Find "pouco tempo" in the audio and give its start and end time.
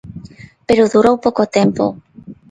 1.25-1.83